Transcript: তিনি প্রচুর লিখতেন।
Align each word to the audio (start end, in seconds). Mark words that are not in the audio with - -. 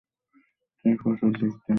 তিনি 0.77 0.95
প্রচুর 1.01 1.31
লিখতেন। 1.41 1.69